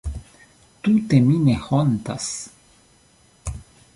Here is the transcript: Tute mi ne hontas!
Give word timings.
Tute 0.85 1.19
mi 1.25 1.35
ne 1.43 1.57
hontas! 1.67 2.29